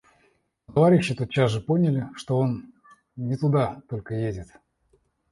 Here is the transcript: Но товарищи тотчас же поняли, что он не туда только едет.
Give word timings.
Но 0.65 0.73
товарищи 0.73 1.13
тотчас 1.13 1.51
же 1.51 1.61
поняли, 1.61 2.07
что 2.15 2.35
он 2.39 2.73
не 3.15 3.37
туда 3.37 3.83
только 3.87 4.15
едет. 4.15 4.47